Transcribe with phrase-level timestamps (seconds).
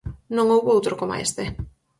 [0.35, 1.43] Non houbo outro coma este!